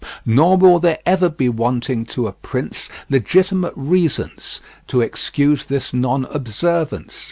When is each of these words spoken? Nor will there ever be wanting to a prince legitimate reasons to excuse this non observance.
Nor 0.25 0.57
will 0.57 0.79
there 0.79 0.97
ever 1.05 1.29
be 1.29 1.47
wanting 1.47 2.05
to 2.07 2.25
a 2.25 2.31
prince 2.31 2.89
legitimate 3.07 3.73
reasons 3.75 4.59
to 4.87 4.99
excuse 5.01 5.65
this 5.65 5.93
non 5.93 6.25
observance. 6.31 7.19